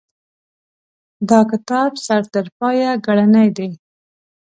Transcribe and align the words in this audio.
دا 1.29 1.39
کتاب 1.51 1.91
سر 2.05 2.21
ترپایه 2.33 2.91
ګړنې 3.05 3.47
دي. 3.57 3.69